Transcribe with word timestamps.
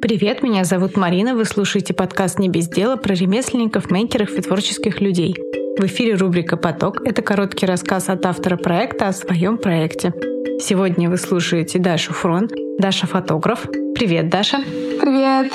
Привет, 0.00 0.44
меня 0.44 0.64
зовут 0.64 0.96
Марина, 0.96 1.34
вы 1.34 1.44
слушаете 1.44 1.92
подкаст 1.92 2.38
«Не 2.38 2.48
без 2.48 2.68
дела» 2.68 2.96
про 2.96 3.14
ремесленников, 3.14 3.90
мейкеров 3.90 4.30
и 4.30 4.40
творческих 4.40 5.00
людей. 5.00 5.34
В 5.76 5.84
эфире 5.86 6.14
рубрика 6.14 6.56
«Поток»— 6.56 7.00
это 7.04 7.20
короткий 7.20 7.66
рассказ 7.66 8.08
от 8.08 8.24
автора 8.24 8.56
проекта 8.56 9.08
о 9.08 9.12
своем 9.12 9.58
проекте. 9.58 10.12
Сегодня 10.60 11.10
вы 11.10 11.16
слушаете 11.16 11.80
Дашу 11.80 12.12
Фрон. 12.12 12.48
Даша— 12.78 13.06
фотограф. 13.08 13.66
Привет, 13.94 14.28
Даша. 14.30 14.58
Привет. 14.62 15.52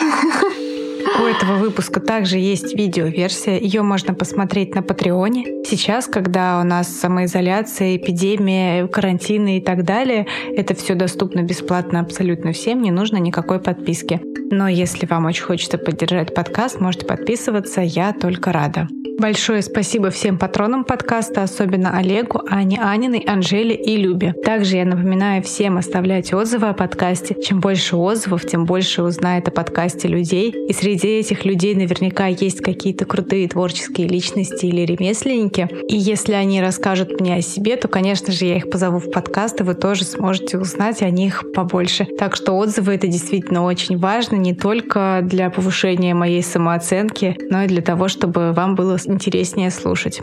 У 1.20 1.26
этого 1.26 1.58
выпуска 1.58 2.00
также 2.00 2.38
есть 2.38 2.76
видеоверсия. 2.76 3.60
Ее 3.60 3.84
можно 3.84 4.14
посмотреть 4.14 4.74
на 4.74 4.82
Патреоне. 4.82 5.64
Сейчас, 5.64 6.08
когда 6.08 6.60
у 6.60 6.64
нас 6.64 6.88
самоизоляция, 6.88 7.98
эпидемия, 7.98 8.88
карантины 8.88 9.58
и 9.58 9.62
так 9.62 9.84
далее, 9.84 10.26
это 10.56 10.74
все 10.74 10.96
доступно 10.96 11.44
бесплатно 11.44 12.00
абсолютно 12.00 12.52
всем, 12.52 12.82
не 12.82 12.92
нужно 12.92 13.18
никакой 13.18 13.60
подписки. 13.60 14.22
Но 14.52 14.68
если 14.68 15.06
вам 15.06 15.26
очень 15.26 15.44
хочется 15.44 15.78
поддержать 15.78 16.34
подкаст, 16.34 16.80
можете 16.80 17.06
подписываться, 17.06 17.82
я 17.82 18.14
только 18.14 18.52
рада. 18.52 18.88
Большое 19.20 19.62
спасибо 19.62 20.10
всем 20.10 20.38
патронам 20.38 20.84
подкаста, 20.84 21.44
особенно 21.44 21.96
Олегу, 21.96 22.42
Ане 22.50 22.80
Аниной, 22.82 23.20
Анжеле 23.20 23.76
и 23.76 23.96
Любе. 23.96 24.34
Также 24.34 24.78
я 24.78 24.86
напоминаю 24.86 25.44
всем 25.44 25.78
оставлять 25.78 26.34
отзывы 26.34 26.68
о 26.68 26.74
подкасте. 26.74 27.36
Чем 27.42 27.60
больше 27.60 27.96
отзывов, 27.96 28.46
тем 28.46 28.66
больше 28.66 29.04
узнает 29.04 29.48
о 29.48 29.52
подкасте 29.52 30.08
людей. 30.08 30.52
И 30.68 30.74
среди 30.74 31.03
этих 31.08 31.46
людей 31.46 31.76
наверняка 31.76 32.28
есть 32.28 32.62
какие-то 32.62 33.06
крутые 33.06 33.48
творческие 33.48 34.08
личности 34.08 34.66
или 34.66 34.82
ремесленники. 34.82 35.68
И 35.88 35.96
если 35.96 36.34
они 36.34 36.62
расскажут 36.62 37.20
мне 37.20 37.36
о 37.36 37.42
себе, 37.42 37.76
то, 37.76 37.88
конечно 37.88 38.32
же, 38.32 38.46
я 38.46 38.58
их 38.58 38.70
позову 38.70 39.00
в 39.00 39.12
подкаст, 39.12 39.62
и 39.62 39.64
вы 39.64 39.74
тоже 39.74 40.04
сможете 40.04 40.58
узнать 40.58 41.02
о 41.02 41.10
них 41.10 41.44
побольше. 41.54 42.06
Так 42.18 42.36
что 42.36 42.54
отзывы— 42.54 42.94
это 42.96 43.08
действительно 43.08 43.64
очень 43.64 43.98
важно 43.98 44.36
не 44.36 44.54
только 44.54 45.22
для 45.24 45.50
повышения 45.50 46.14
моей 46.14 46.44
самооценки, 46.44 47.38
но 47.50 47.64
и 47.64 47.68
для 47.68 47.82
того, 47.82 48.08
чтобы 48.08 48.52
вам 48.54 48.76
было 48.76 48.98
интереснее 49.06 49.72
слушать. 49.72 50.22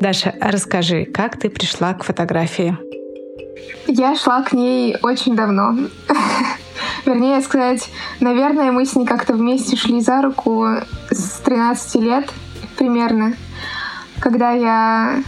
Даша, 0.00 0.34
расскажи, 0.40 1.04
как 1.04 1.38
ты 1.38 1.48
пришла 1.48 1.94
к 1.94 2.04
фотографии? 2.04 2.76
Я 3.86 4.16
шла 4.16 4.42
к 4.42 4.52
ней 4.52 4.96
очень 5.02 5.36
давно. 5.36 5.76
Вернее 7.04 7.40
сказать, 7.40 7.90
наверное, 8.20 8.70
мы 8.70 8.84
с 8.84 8.94
ней 8.94 9.06
как-то 9.06 9.34
вместе 9.34 9.76
шли 9.76 10.00
за 10.00 10.22
руку 10.22 10.66
с 11.10 11.40
13 11.40 11.96
лет 11.96 12.30
примерно, 12.76 13.34
когда 14.20 14.52
я 14.52 15.22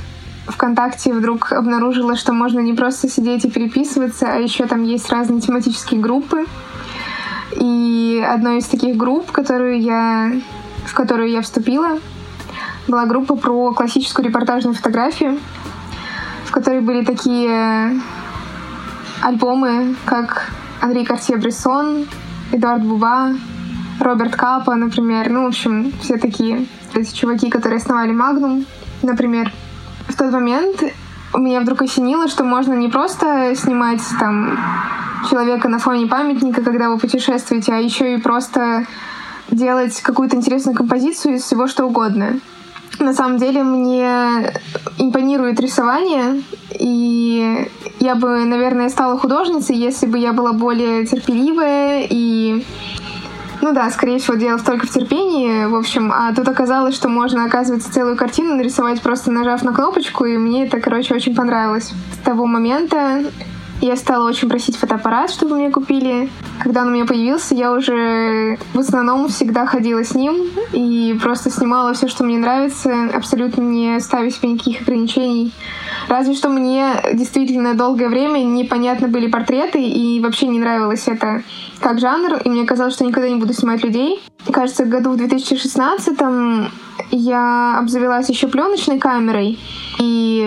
ВКонтакте 0.46 1.12
вдруг 1.12 1.52
обнаружила, 1.52 2.16
что 2.16 2.32
можно 2.32 2.60
не 2.60 2.74
просто 2.74 3.08
сидеть 3.08 3.44
и 3.44 3.50
переписываться, 3.50 4.32
а 4.32 4.36
еще 4.36 4.66
там 4.66 4.84
есть 4.84 5.10
разные 5.10 5.40
тематические 5.40 6.00
группы. 6.00 6.46
И 7.56 8.24
одной 8.26 8.58
из 8.58 8.66
таких 8.66 8.96
групп, 8.96 9.30
которую 9.32 9.80
я, 9.80 10.32
в 10.86 10.94
которую 10.94 11.30
я 11.30 11.42
вступила, 11.42 11.98
была 12.86 13.06
группа 13.06 13.36
про 13.36 13.72
классическую 13.72 14.26
репортажную 14.26 14.74
фотографию, 14.74 15.38
в 16.44 16.50
которой 16.50 16.80
были 16.80 17.04
такие 17.04 18.00
альбомы, 19.22 19.96
как 20.04 20.52
Андрей 20.84 21.06
Картье-Брессон, 21.06 22.06
Эдуард 22.52 22.82
Буба, 22.82 23.34
Роберт 24.00 24.36
Капа, 24.36 24.74
например. 24.74 25.30
Ну, 25.30 25.44
в 25.44 25.46
общем, 25.46 25.94
все 26.02 26.18
такие 26.18 26.66
эти 26.92 27.10
чуваки, 27.14 27.48
которые 27.48 27.78
основали 27.78 28.12
Магнум, 28.12 28.66
например. 29.00 29.50
В 30.08 30.14
тот 30.14 30.30
момент 30.30 30.82
меня 31.34 31.62
вдруг 31.62 31.80
осенило, 31.80 32.28
что 32.28 32.44
можно 32.44 32.74
не 32.74 32.90
просто 32.90 33.54
снимать 33.56 34.02
там 34.20 34.58
человека 35.30 35.70
на 35.70 35.78
фоне 35.78 36.06
памятника, 36.06 36.60
когда 36.60 36.90
вы 36.90 36.98
путешествуете, 36.98 37.72
а 37.72 37.78
еще 37.78 38.12
и 38.12 38.20
просто 38.20 38.86
делать 39.50 40.02
какую-то 40.02 40.36
интересную 40.36 40.76
композицию 40.76 41.36
из 41.36 41.44
всего 41.44 41.66
что 41.66 41.86
угодно. 41.86 42.40
На 42.98 43.12
самом 43.14 43.38
деле 43.38 43.62
мне 43.62 44.52
импонирует 44.98 45.60
рисование, 45.60 46.42
и 46.70 47.68
я 48.00 48.14
бы, 48.14 48.44
наверное, 48.44 48.88
стала 48.88 49.18
художницей, 49.18 49.76
если 49.76 50.06
бы 50.06 50.18
я 50.18 50.32
была 50.32 50.52
более 50.52 51.06
терпеливая 51.06 52.06
и 52.08 52.64
ну 53.64 53.72
да, 53.72 53.90
скорее 53.90 54.18
всего, 54.18 54.34
дело 54.34 54.58
только 54.58 54.86
в 54.86 54.90
терпении, 54.90 55.64
в 55.64 55.74
общем. 55.74 56.12
А 56.12 56.34
тут 56.34 56.46
оказалось, 56.48 56.94
что 56.94 57.08
можно, 57.08 57.46
оказывается, 57.46 57.90
целую 57.90 58.14
картину 58.14 58.56
нарисовать, 58.56 59.00
просто 59.00 59.30
нажав 59.30 59.62
на 59.62 59.72
кнопочку, 59.72 60.26
и 60.26 60.36
мне 60.36 60.66
это, 60.66 60.80
короче, 60.80 61.14
очень 61.14 61.34
понравилось. 61.34 61.94
С 62.12 62.18
того 62.18 62.44
момента 62.44 63.24
я 63.80 63.96
стала 63.96 64.28
очень 64.28 64.48
просить 64.48 64.76
фотоаппарат, 64.76 65.30
чтобы 65.30 65.56
мне 65.56 65.70
купили. 65.70 66.30
Когда 66.60 66.82
он 66.82 66.88
у 66.88 66.90
меня 66.92 67.04
появился, 67.04 67.54
я 67.54 67.72
уже 67.72 68.58
в 68.72 68.78
основном 68.78 69.28
всегда 69.28 69.66
ходила 69.66 70.04
с 70.04 70.14
ним 70.14 70.46
и 70.72 71.18
просто 71.20 71.50
снимала 71.50 71.92
все, 71.94 72.08
что 72.08 72.24
мне 72.24 72.38
нравится, 72.38 73.10
абсолютно 73.12 73.62
не 73.62 74.00
ставя 74.00 74.30
себе 74.30 74.50
никаких 74.50 74.82
ограничений. 74.82 75.52
Разве 76.08 76.34
что 76.34 76.48
мне 76.48 76.94
действительно 77.12 77.74
долгое 77.74 78.08
время 78.08 78.38
непонятны 78.38 79.08
были 79.08 79.26
портреты, 79.26 79.82
и 79.82 80.20
вообще 80.20 80.46
не 80.46 80.58
нравилось 80.58 81.08
это 81.08 81.42
как 81.80 81.98
жанр, 81.98 82.40
и 82.44 82.48
мне 82.48 82.64
казалось, 82.64 82.94
что 82.94 83.04
я 83.04 83.08
никогда 83.10 83.28
не 83.28 83.36
буду 83.36 83.52
снимать 83.52 83.82
людей. 83.82 84.22
Кажется, 84.52 84.84
году 84.84 85.10
в 85.12 85.16
2016 85.16 86.18
я 87.10 87.78
обзавелась 87.78 88.28
еще 88.28 88.48
пленочной 88.48 88.98
камерой, 88.98 89.58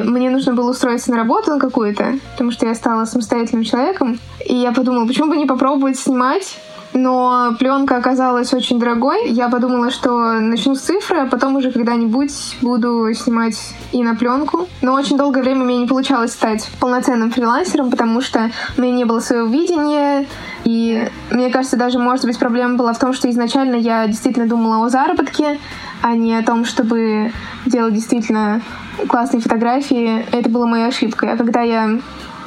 мне 0.04 0.30
нужно 0.30 0.54
было 0.54 0.72
устроиться 0.72 1.12
на 1.12 1.18
работу 1.18 1.52
на 1.52 1.60
какую-то, 1.60 2.20
потому 2.32 2.52
что 2.52 2.66
я 2.66 2.76
стала 2.76 3.06
самостоятельным 3.06 3.64
человеком. 3.64 4.20
И 4.46 4.56
я 4.56 4.72
подумала, 4.72 5.06
почему 5.06 5.30
бы 5.30 5.38
не 5.38 5.46
попробовать 5.46 6.00
снимать 6.00 6.58
но 6.98 7.56
пленка 7.60 7.98
оказалась 7.98 8.54
очень 8.54 8.80
дорогой. 8.80 9.30
Я 9.30 9.50
подумала, 9.50 9.92
что 9.92 10.34
начну 10.40 10.76
с 10.76 10.82
цифры, 10.82 11.20
а 11.20 11.26
потом 11.28 11.56
уже 11.56 11.72
когда-нибудь 11.72 12.58
буду 12.62 13.08
снимать 13.14 13.58
и 13.92 14.04
на 14.04 14.16
пленку. 14.16 14.68
Но 14.82 14.94
очень 14.94 15.18
долгое 15.18 15.42
время 15.42 15.64
мне 15.64 15.78
не 15.78 15.88
получалось 15.88 16.32
стать 16.32 16.70
полноценным 16.80 17.32
фрилансером, 17.32 17.92
потому 17.92 18.22
что 18.22 18.52
у 18.78 18.82
меня 18.82 18.94
не 18.94 19.06
было 19.06 19.20
своего 19.20 19.48
видения. 19.48 20.26
И 20.66 21.10
мне 21.32 21.50
кажется, 21.50 21.78
даже, 21.78 22.00
может 22.00 22.26
быть, 22.26 22.38
проблема 22.38 22.76
была 22.76 22.94
в 22.94 23.00
том, 23.00 23.14
что 23.14 23.30
изначально 23.30 23.76
я 23.76 24.08
действительно 24.08 24.48
думала 24.48 24.86
о 24.86 24.90
заработке, 24.90 25.60
а 26.02 26.14
не 26.16 26.36
о 26.36 26.44
том, 26.44 26.66
чтобы 26.66 27.32
делать 27.66 27.94
действительно 27.94 28.62
классные 29.08 29.42
фотографии. 29.42 30.26
Это 30.32 30.50
была 30.50 30.66
моя 30.66 30.88
ошибка. 30.88 31.32
А 31.32 31.38
когда 31.38 31.62
я 31.62 32.00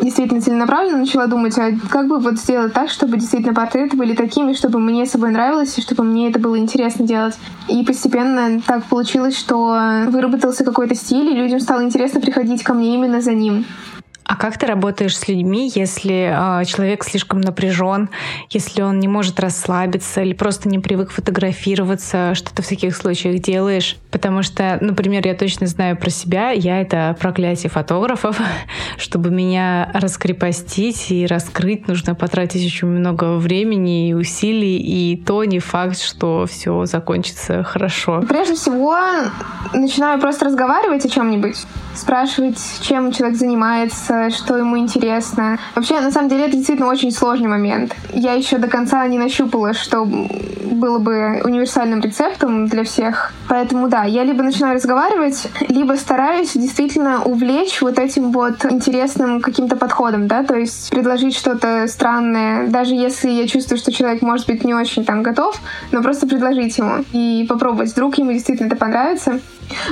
действительно 0.03 0.41
целенаправленно 0.41 0.99
начала 0.99 1.27
думать, 1.27 1.57
а 1.59 1.73
как 1.89 2.09
бы 2.09 2.19
вот 2.19 2.39
сделать 2.39 2.73
так, 2.73 2.91
чтобы 2.91 3.17
действительно 3.17 3.55
портреты 3.55 3.97
были 3.97 4.15
такими, 4.15 4.53
чтобы 4.53 4.79
мне 4.79 5.07
собой 5.07 5.31
нравилось, 5.31 5.77
и 5.79 5.83
чтобы 5.83 6.05
мне 6.05 6.31
это 6.31 6.39
было 6.39 6.59
интересно 6.59 7.07
делать. 7.07 7.39
И 7.69 7.85
постепенно 7.85 8.61
так 8.67 8.85
получилось, 8.85 9.37
что 9.37 10.07
выработался 10.09 10.65
какой-то 10.65 10.95
стиль, 10.95 11.31
и 11.31 11.37
людям 11.37 11.61
стало 11.61 11.85
интересно 11.85 12.21
приходить 12.21 12.63
ко 12.63 12.75
мне 12.75 12.95
именно 12.95 13.21
за 13.21 13.33
ним. 13.33 13.65
А 14.31 14.37
как 14.37 14.57
ты 14.59 14.67
работаешь 14.67 15.19
с 15.19 15.27
людьми, 15.27 15.73
если 15.75 16.61
э, 16.61 16.65
человек 16.65 17.03
слишком 17.03 17.41
напряжен, 17.41 18.11
если 18.49 18.81
он 18.83 19.01
не 19.01 19.09
может 19.09 19.41
расслабиться 19.41 20.23
или 20.23 20.35
просто 20.35 20.69
не 20.69 20.79
привык 20.79 21.11
фотографироваться, 21.11 22.37
что 22.37 22.55
ты 22.55 22.63
в 22.63 22.69
таких 22.69 22.95
случаях 22.95 23.43
делаешь? 23.43 23.97
Потому 24.13 24.45
что, 24.45 24.79
например, 24.81 25.27
я 25.27 25.35
точно 25.35 25.67
знаю 25.67 25.97
про 25.97 26.11
себя, 26.11 26.51
я 26.53 26.81
это 26.81 27.17
проклятие 27.19 27.71
фотографов. 27.71 28.41
Чтобы 28.99 29.31
меня 29.31 29.91
раскрепостить 29.95 31.11
и 31.11 31.27
раскрыть, 31.27 31.89
нужно 31.89 32.15
потратить 32.15 32.65
очень 32.65 32.87
много 32.87 33.37
времени 33.37 34.11
и 34.11 34.15
усилий, 34.15 34.77
и 34.77 35.17
то 35.17 35.43
не 35.43 35.59
факт, 35.59 36.01
что 36.01 36.47
все 36.49 36.85
закончится 36.85 37.65
хорошо. 37.65 38.23
Прежде 38.29 38.55
всего, 38.55 38.97
начинаю 39.75 40.21
просто 40.21 40.45
разговаривать 40.45 41.05
о 41.05 41.09
чем-нибудь, 41.09 41.57
спрашивать, 41.97 42.61
чем 42.83 43.11
человек 43.11 43.37
занимается, 43.37 44.20
что 44.29 44.59
ему 44.59 44.77
интересно. 44.77 45.59
Вообще, 45.75 46.01
на 46.01 46.11
самом 46.11 46.29
деле, 46.29 46.45
это 46.45 46.57
действительно 46.57 46.89
очень 46.89 47.11
сложный 47.11 47.49
момент. 47.49 47.97
Я 48.13 48.35
еще 48.35 48.59
до 48.59 48.69
конца 48.69 49.07
не 49.07 49.19
нащупала, 49.19 49.73
что 49.73 50.05
было 50.05 50.99
бы 50.99 51.41
универсальным 51.45 52.01
рецептом 52.01 52.67
для 52.67 52.85
всех. 52.85 53.33
Поэтому 53.49 53.89
да, 53.89 54.05
я 54.05 54.25
либо 54.25 54.43
начинаю 54.43 54.75
разговаривать, 54.75 55.49
либо 55.69 55.95
стараюсь 55.95 56.53
действительно 56.55 57.23
увлечь 57.23 57.81
вот 57.81 57.99
этим 57.99 58.33
вот 58.33 58.65
интересным 58.65 59.41
каким-то 59.41 59.77
подходом, 59.77 60.27
да, 60.29 60.43
то 60.43 60.55
есть 60.55 60.91
предложить 60.91 61.37
что-то 61.37 61.87
странное, 61.89 62.69
даже 62.69 62.95
если 62.95 63.31
я 63.31 63.47
чувствую, 63.47 63.79
что 63.79 63.93
человек 63.93 64.23
может 64.23 64.47
быть 64.47 64.65
не 64.65 64.75
очень 64.75 65.05
там 65.05 65.23
готов, 65.23 65.61
но 65.93 66.03
просто 66.03 66.27
предложить 66.27 66.79
ему 66.79 67.05
и 67.13 67.47
попробовать, 67.49 67.93
вдруг 67.93 68.19
ему 68.19 68.33
действительно 68.33 68.69
это 68.69 68.77
понравится. 68.77 69.41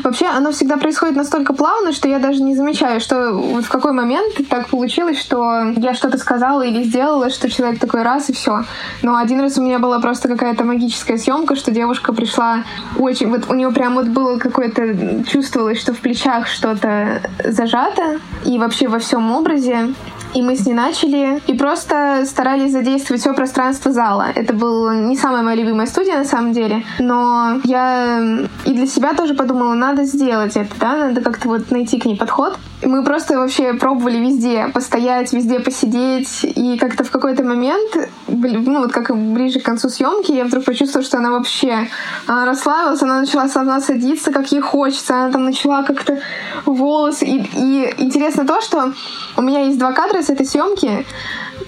Вообще, 0.03 0.27
оно 0.27 0.53
всегда 0.53 0.77
происходит 0.77 1.17
настолько 1.17 1.53
плавно, 1.53 1.93
что 1.93 2.09
я 2.09 2.19
даже 2.19 2.43
не 2.43 2.55
замечаю, 2.55 3.01
что 3.01 3.33
вот 3.33 3.65
в 3.65 3.69
какой 3.69 3.93
момент 3.93 4.49
так 4.49 4.69
получилось, 4.69 5.19
что 5.19 5.73
я 5.77 5.95
что-то 5.95 6.19
сказала 6.19 6.63
или 6.63 6.83
сделала, 6.83 7.31
что 7.31 7.51
человек 7.51 7.81
такой 7.81 8.03
раз 8.03 8.31
и 8.31 8.33
все. 8.33 8.65
Но 9.03 9.17
один 9.17 9.41
раз 9.41 9.59
у 9.59 9.63
меня 9.63 9.79
была 9.79 10.01
просто 10.01 10.29
какая-то 10.29 10.65
магическая 10.65 11.19
съемка, 11.19 11.57
что 11.57 11.71
девушка 11.71 12.13
пришла 12.13 12.65
очень... 12.99 13.29
Вот 13.29 13.49
у 13.49 13.55
нее 13.55 13.71
прям 13.71 13.95
вот 13.95 14.07
было 14.07 14.39
какое-то... 14.39 15.25
Чувствовалось, 15.25 15.81
что 15.81 15.93
в 15.95 15.99
плечах 15.99 16.47
что-то 16.47 17.23
зажато. 17.45 18.21
И 18.45 18.59
вообще 18.59 18.89
во 18.89 18.99
всем 18.99 19.31
образе 19.31 19.95
И 20.35 20.43
мы 20.43 20.57
с 20.57 20.67
ней 20.67 20.75
начали, 20.75 21.41
и 21.47 21.55
просто 21.55 22.25
старались 22.27 22.73
задействовать 22.73 23.23
все 23.23 23.35
пространство 23.35 23.93
зала. 23.93 24.27
Это 24.35 24.53
был 24.53 24.91
не 24.91 25.17
самая 25.17 25.43
моя 25.43 25.57
любимая 25.57 25.87
студия, 25.87 26.19
на 26.19 26.25
самом 26.25 26.53
деле, 26.53 26.85
но 26.99 27.61
я 27.65 28.23
и 28.65 28.73
для 28.73 28.87
себя 28.87 29.15
тоже 29.15 29.35
подумала, 29.35 29.75
надо 29.75 30.05
сделать 30.05 30.57
это, 30.57 30.75
да, 30.79 30.97
надо 30.97 31.21
как-то 31.21 31.49
вот 31.49 31.71
найти 31.71 31.99
к 31.99 32.05
ней 32.05 32.17
подход. 32.17 32.59
Мы 32.83 33.03
просто 33.03 33.39
вообще 33.39 33.75
пробовали 33.75 34.19
везде 34.19 34.69
постоять, 34.73 35.33
везде 35.33 35.59
посидеть, 35.59 36.45
и 36.45 36.79
как-то 36.79 37.03
в 37.03 37.11
какой-то 37.11 37.43
момент, 37.43 38.09
ну 38.29 38.83
вот 38.83 38.93
как 38.93 39.17
ближе 39.17 39.59
к 39.59 39.65
концу 39.65 39.89
съемки, 39.89 40.31
я 40.31 40.45
вдруг 40.45 40.65
почувствовала, 40.65 41.05
что 41.05 41.19
она 41.19 41.31
вообще 41.33 41.89
она 42.27 42.45
расслабилась, 42.45 43.03
она 43.03 43.21
начала 43.21 43.49
сама 43.49 43.81
садиться, 43.81 44.33
как 44.33 44.53
ей 44.53 44.61
хочется, 44.61 45.15
она 45.15 45.33
там 45.33 45.45
начала 45.45 45.83
как-то 45.83 46.21
волосы. 46.67 47.25
И, 47.25 47.39
и 47.57 47.95
интересно 47.99 48.47
то, 48.47 48.61
что 48.61 48.93
у 49.37 49.43
меня 49.43 49.65
есть 49.65 49.79
два 49.79 49.93
кадра 49.93 50.23
с 50.23 50.31
этой 50.31 50.47
съемки, 50.47 51.05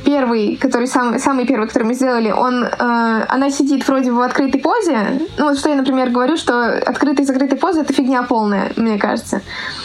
первый, 0.05 0.57
который 0.57 0.87
самый, 0.87 1.19
самый 1.19 1.47
первый, 1.47 1.69
который 1.69 1.85
мы 1.85 1.95
сделали, 1.95 2.31
он, 2.31 2.65
э, 2.65 2.71
она 2.79 3.51
сидит 3.51 3.87
вроде 3.87 4.11
в 4.11 4.21
открытой 4.21 4.61
позе. 4.61 5.21
Ну 5.39 5.49
вот 5.49 5.59
что 5.59 5.69
я, 5.69 5.77
например, 5.77 6.11
говорю, 6.11 6.37
что 6.37 6.79
открытая 6.79 7.25
и 7.25 7.27
закрытая 7.27 7.59
поза— 7.59 7.81
это 7.83 7.93
фигня 7.93 8.23
полная, 8.23 8.73
мне 8.77 8.99
кажется. 8.99 9.43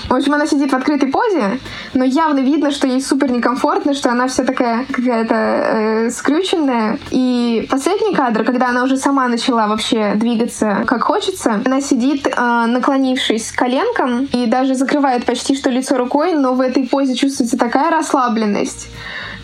В 0.09 0.13
общем, 0.13 0.33
она 0.33 0.45
сидит 0.47 0.71
в 0.71 0.75
открытой 0.75 1.09
позе, 1.09 1.59
но 1.93 2.03
явно 2.03 2.39
видно, 2.39 2.71
что 2.71 2.87
ей 2.87 3.01
супер 3.01 3.31
некомфортно, 3.31 3.93
что 3.93 4.09
она 4.11 4.27
вся 4.27 4.43
такая 4.43 4.85
какая-то 4.85 5.35
э, 5.35 6.09
скрюченная. 6.09 6.99
И 7.11 7.67
последний 7.69 8.13
кадр, 8.13 8.43
когда 8.43 8.69
она 8.69 8.83
уже 8.83 8.97
сама 8.97 9.27
начала 9.27 9.67
вообще 9.67 10.13
двигаться 10.15 10.83
как 10.85 11.03
хочется, 11.03 11.61
она 11.65 11.81
сидит, 11.81 12.27
э, 12.27 12.65
наклонившись 12.67 13.51
коленком 13.51 14.25
и 14.31 14.45
даже 14.45 14.75
закрывает 14.75 15.25
почти 15.25 15.55
что 15.55 15.69
лицо 15.69 15.97
рукой, 15.97 16.33
но 16.33 16.53
в 16.53 16.61
этой 16.61 16.87
позе 16.87 17.15
чувствуется 17.15 17.57
такая 17.57 17.91
расслабленность 17.91 18.89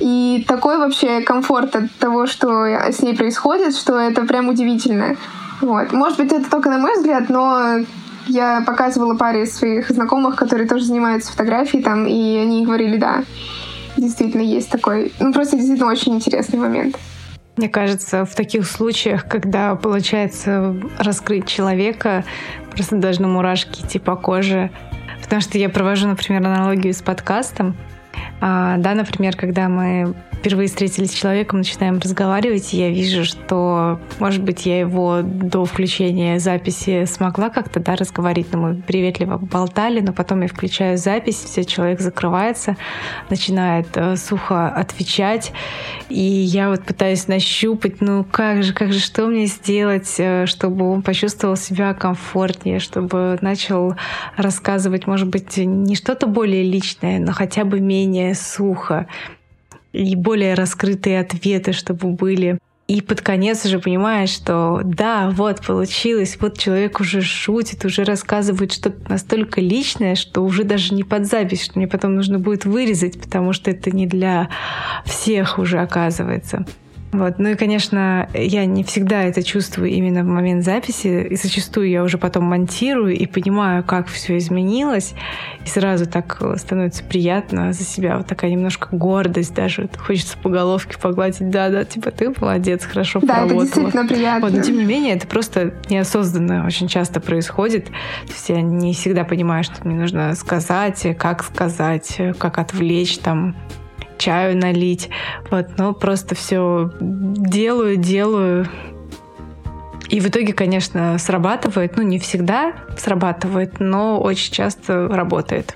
и 0.01 0.44
такой 0.48 0.77
вообще 0.77 1.21
комфорт 1.21 1.75
от 1.75 1.92
того, 1.94 2.25
что 2.25 2.65
с 2.65 3.01
ней 3.01 3.15
происходит, 3.15 3.75
что 3.75 4.00
это 4.00 4.25
прям 4.25 4.50
удивительно. 4.50 5.15
Вот. 5.62 5.92
Может 5.94 6.18
быть, 6.18 6.31
это 6.31 6.50
только 6.50 6.69
на 6.69 6.80
мой 6.80 6.95
взгляд, 6.95 7.30
но 7.30 7.77
я 8.27 8.63
показывала 8.65 9.15
паре 9.15 9.45
своих 9.45 9.89
знакомых, 9.89 10.36
которые 10.36 10.68
тоже 10.68 10.86
занимаются 10.86 11.31
фотографией 11.31 11.83
там, 11.83 12.07
и 12.07 12.38
они 12.38 12.65
говорили, 12.65 12.98
да, 12.98 13.24
действительно 13.98 14.42
есть 14.42 14.69
такой, 14.69 15.13
ну 15.19 15.31
просто 15.33 15.56
действительно 15.56 15.92
очень 15.92 16.15
интересный 16.15 16.59
момент. 16.59 16.97
Мне 17.57 17.69
кажется, 17.69 18.25
в 18.25 18.33
таких 18.33 18.65
случаях, 18.65 19.27
когда 19.27 19.75
получается 19.75 20.75
раскрыть 20.97 21.47
человека, 21.47 22.24
просто 22.71 22.95
должны 22.95 23.27
мурашки 23.27 23.86
идти 23.86 24.00
по 24.00 24.15
коже. 24.15 24.71
Потому 25.21 25.42
что 25.42 25.57
я 25.57 25.69
провожу, 25.69 26.07
например, 26.07 26.45
аналогию 26.45 26.94
с 26.94 27.01
подкастом. 27.01 27.75
А, 28.41 28.77
да, 28.77 28.95
например, 28.95 29.38
когда 29.38 29.69
мы 29.69 30.15
впервые 30.41 30.67
встретились 30.67 31.11
с 31.11 31.13
человеком, 31.13 31.59
начинаем 31.59 31.99
разговаривать, 31.99 32.73
и 32.73 32.77
я 32.77 32.89
вижу, 32.89 33.25
что, 33.25 33.99
может 34.19 34.41
быть, 34.41 34.65
я 34.65 34.79
его 34.79 35.21
до 35.23 35.65
включения 35.65 36.39
записи 36.39 37.05
смогла 37.05 37.49
как-то, 37.49 37.79
да, 37.79 37.95
разговорить, 37.95 38.47
но 38.51 38.57
мы 38.57 38.75
приветливо 38.81 39.38
болтали, 39.38 39.99
но 39.99 40.13
потом 40.13 40.41
я 40.41 40.47
включаю 40.47 40.97
запись, 40.97 41.35
все, 41.35 41.63
человек 41.63 41.99
закрывается, 41.99 42.75
начинает 43.29 43.85
э, 43.93 44.15
сухо 44.15 44.67
отвечать, 44.67 45.53
и 46.09 46.19
я 46.19 46.69
вот 46.69 46.83
пытаюсь 46.85 47.27
нащупать, 47.27 48.01
ну 48.01 48.23
как 48.23 48.63
же, 48.63 48.73
как 48.73 48.94
же, 48.94 48.99
что 48.99 49.27
мне 49.27 49.45
сделать, 49.45 50.15
э, 50.17 50.47
чтобы 50.47 50.91
он 50.91 51.03
почувствовал 51.03 51.55
себя 51.55 51.94
комфортнее, 51.94 52.79
чтобы 52.79 53.37
начал 53.41 53.95
рассказывать, 54.37 55.05
может 55.05 55.27
быть, 55.27 55.57
не 55.57 55.95
что-то 55.95 56.25
более 56.25 56.63
личное, 56.63 57.19
но 57.19 57.31
хотя 57.31 57.63
бы 57.63 57.79
менее 57.79 58.33
сухо 58.33 59.05
и 59.93 60.15
более 60.15 60.53
раскрытые 60.53 61.19
ответы, 61.19 61.73
чтобы 61.73 62.09
были. 62.09 62.59
И 62.88 63.01
под 63.01 63.21
конец 63.21 63.65
уже 63.65 63.79
понимаешь, 63.79 64.31
что 64.31 64.81
да, 64.83 65.29
вот 65.29 65.65
получилось, 65.65 66.38
вот 66.41 66.57
человек 66.57 66.99
уже 66.99 67.21
шутит, 67.21 67.85
уже 67.85 68.03
рассказывает 68.03 68.73
что-то 68.73 69.09
настолько 69.09 69.61
личное, 69.61 70.15
что 70.15 70.43
уже 70.43 70.65
даже 70.65 70.93
не 70.93 71.03
под 71.03 71.25
запись, 71.25 71.63
что 71.63 71.79
мне 71.79 71.88
потом 71.88 72.15
нужно 72.15 72.38
будет 72.38 72.65
вырезать, 72.65 73.21
потому 73.21 73.53
что 73.53 73.71
это 73.71 73.91
не 73.91 74.07
для 74.07 74.49
всех 75.05 75.57
уже 75.57 75.79
оказывается. 75.79 76.65
Вот. 77.11 77.39
Ну 77.39 77.49
и, 77.49 77.55
конечно, 77.55 78.29
я 78.33 78.65
не 78.65 78.83
всегда 78.83 79.23
это 79.23 79.43
чувствую 79.43 79.89
именно 79.89 80.23
в 80.23 80.27
момент 80.27 80.63
записи, 80.63 81.27
и 81.29 81.35
зачастую 81.35 81.89
я 81.89 82.03
уже 82.03 82.17
потом 82.17 82.45
монтирую 82.45 83.17
и 83.17 83.25
понимаю, 83.25 83.83
как 83.83 84.07
все 84.07 84.37
изменилось, 84.37 85.13
и 85.65 85.67
сразу 85.67 86.05
так 86.05 86.41
становится 86.55 87.03
приятно 87.03 87.73
за 87.73 87.83
себя, 87.83 88.17
вот 88.17 88.27
такая 88.27 88.51
немножко 88.51 88.95
гордость 88.95 89.53
даже, 89.53 89.89
хочется 89.97 90.37
по 90.37 90.49
головке 90.49 90.97
погладить, 90.97 91.49
да-да, 91.49 91.83
типа 91.83 92.11
ты 92.11 92.33
молодец, 92.39 92.85
хорошо 92.85 93.19
да, 93.19 93.35
поработала. 93.35 93.63
это 93.63 93.73
действительно 93.73 94.07
приятно. 94.07 94.47
Вот, 94.47 94.57
но 94.57 94.63
тем 94.63 94.77
не 94.77 94.85
менее, 94.85 95.15
это 95.15 95.27
просто 95.27 95.73
неосознанно 95.89 96.65
очень 96.65 96.87
часто 96.87 97.19
происходит, 97.19 97.85
то 97.87 98.33
есть 98.33 98.47
я 98.49 98.61
не 98.61 98.93
всегда 98.93 99.25
понимаю, 99.25 99.65
что 99.65 99.85
мне 99.85 99.97
нужно 99.97 100.33
сказать, 100.35 101.05
как 101.17 101.43
сказать, 101.43 102.21
как 102.39 102.57
отвлечь 102.57 103.17
там 103.17 103.55
чаю 104.21 104.56
налить. 104.57 105.09
Вот, 105.50 105.77
но 105.77 105.94
просто 105.94 106.35
все 106.35 106.91
делаю, 107.01 107.97
делаю. 107.97 108.68
И 110.09 110.19
в 110.19 110.27
итоге, 110.27 110.53
конечно, 110.53 111.18
срабатывает. 111.18 111.95
Ну, 111.97 112.03
не 112.03 112.19
всегда 112.19 112.73
срабатывает, 112.97 113.79
но 113.79 114.19
очень 114.21 114.53
часто 114.53 115.07
работает. 115.07 115.75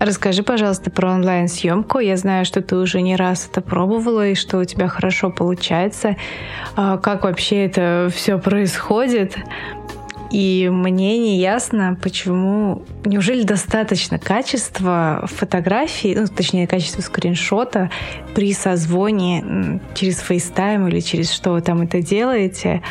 Расскажи, 0.00 0.42
пожалуйста, 0.42 0.90
про 0.90 1.10
онлайн-съемку. 1.10 1.98
Я 1.98 2.16
знаю, 2.16 2.46
что 2.46 2.62
ты 2.62 2.74
уже 2.76 3.02
не 3.02 3.16
раз 3.16 3.46
это 3.50 3.60
пробовала 3.60 4.28
и 4.28 4.34
что 4.34 4.56
у 4.56 4.64
тебя 4.64 4.88
хорошо 4.88 5.28
получается. 5.28 6.16
А 6.74 6.96
как 6.96 7.24
вообще 7.24 7.66
это 7.66 8.08
все 8.10 8.38
происходит? 8.38 9.36
И 10.30 10.68
мне 10.70 11.18
не 11.18 11.38
ясно, 11.38 11.96
почему... 12.00 12.82
Неужели 13.04 13.42
достаточно 13.42 14.18
качества 14.18 15.26
фотографии, 15.26 16.16
ну, 16.16 16.26
точнее, 16.28 16.68
качества 16.68 17.02
скриншота 17.02 17.90
при 18.34 18.52
созвоне 18.52 19.80
через 19.94 20.22
FaceTime 20.22 20.88
или 20.88 21.00
через 21.00 21.32
что 21.32 21.52
вы 21.52 21.62
там 21.62 21.82
это 21.82 22.00
делаете? 22.00 22.82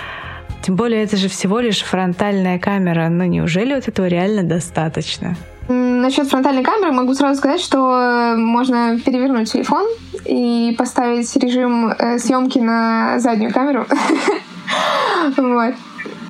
Тем 0.62 0.76
более, 0.76 1.04
это 1.04 1.16
же 1.16 1.30
всего 1.30 1.60
лишь 1.62 1.82
фронтальная 1.82 2.60
камера. 2.60 3.08
Но 3.08 3.24
неужели 3.24 3.74
вот 3.74 3.88
этого 3.88 4.08
реально 4.08 4.44
достаточно? 4.44 5.38
Насчет 5.70 6.28
фронтальной 6.28 6.64
камеры 6.64 6.92
могу 6.92 7.14
сразу 7.14 7.38
сказать, 7.40 7.62
что 7.62 8.36
можно 8.38 9.00
перевернуть 9.00 9.52
телефон 9.52 9.86
и 10.26 10.76
поставить 10.78 11.34
режим 11.38 11.90
э, 11.90 12.18
съемки 12.18 12.60
на 12.60 13.20
заднюю 13.20 13.54
камеру. 13.54 13.86
Вот. 15.38 15.76